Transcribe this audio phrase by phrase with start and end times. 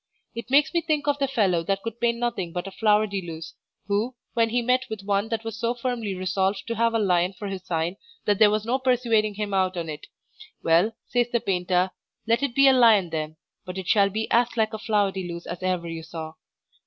[0.33, 3.21] It makes me think of the fellow that could paint nothing but a flower de
[3.21, 3.53] luce,
[3.85, 7.33] who, when he met with one that was so firmly resolved to have a lion
[7.33, 10.07] for his sign that there was no persuading him out on't,
[10.63, 11.91] "Well," says the painter,
[12.25, 15.21] "let it be a lion then, but it shall be as like a flower de
[15.27, 16.33] luce as e'er you saw."